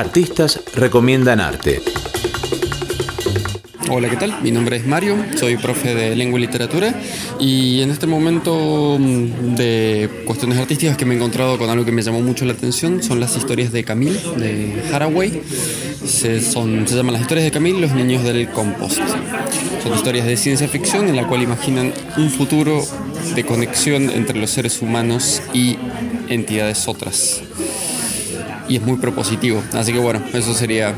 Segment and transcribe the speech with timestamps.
[0.00, 1.82] Artistas recomiendan arte.
[3.90, 4.40] Hola, ¿qué tal?
[4.40, 6.94] Mi nombre es Mario, soy profe de lengua y literatura
[7.38, 11.92] y en este momento mm, de cuestiones artísticas que me he encontrado con algo que
[11.92, 15.42] me llamó mucho la atención son las historias de Camille, de Haraway.
[16.06, 19.00] Se, llaman las historias de Camille, los niños del compost.
[19.82, 22.82] Son historias de ciencia ficción en la cual imaginan un futuro
[23.34, 25.76] de conexión entre los seres humanos y
[26.30, 27.42] entidades otras.
[28.68, 29.62] Y es muy propositivo.
[29.72, 30.94] Así que bueno, eso sería